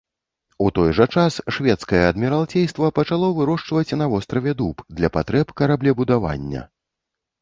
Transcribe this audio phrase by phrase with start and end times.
[0.67, 6.69] У той жа час шведскае адміралцейства пачало вырошчваць на востраве дуб для патрэб караблебудавання.